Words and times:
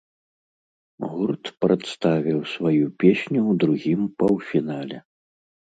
Гурт 1.09 1.45
прадставіў 1.65 2.39
сваю 2.55 2.85
песню 3.05 3.39
ў 3.51 3.63
другім 3.67 4.01
паўфінале. 4.25 4.97